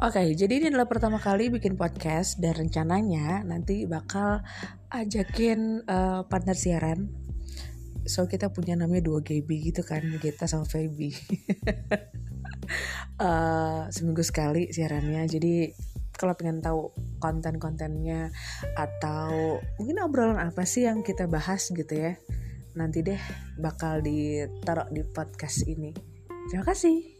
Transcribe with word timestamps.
Oke, 0.00 0.32
jadi 0.32 0.52
ini 0.56 0.66
adalah 0.72 0.88
pertama 0.88 1.20
kali 1.20 1.52
bikin 1.52 1.76
podcast 1.76 2.40
dan 2.40 2.56
rencananya 2.56 3.44
nanti 3.44 3.84
bakal 3.84 4.40
ajakin 4.88 5.84
uh, 5.84 6.24
partner 6.24 6.56
siaran. 6.56 7.12
So 8.08 8.24
kita 8.24 8.48
punya 8.48 8.80
namanya 8.80 9.12
dua 9.12 9.20
GB 9.20 9.44
gitu 9.60 9.84
kan, 9.84 10.00
kita 10.16 10.48
sama 10.48 10.64
Feby. 10.64 11.12
uh, 13.20 13.86
seminggu 13.94 14.24
sekali 14.24 14.72
siarannya. 14.72 15.28
Jadi 15.28 15.68
kalau 16.16 16.32
pengen 16.32 16.64
tahu 16.64 16.96
konten-kontennya 17.20 18.32
atau 18.80 19.60
mungkin 19.76 20.00
obrolan 20.00 20.40
apa 20.40 20.64
sih 20.64 20.88
yang 20.88 21.04
kita 21.04 21.28
bahas 21.28 21.68
gitu 21.68 21.92
ya, 21.92 22.16
nanti 22.72 23.04
deh 23.04 23.20
bakal 23.60 24.00
ditaruh 24.00 24.88
di 24.88 25.04
podcast 25.04 25.68
ini. 25.68 25.92
Terima 26.48 26.64
kasih. 26.64 27.19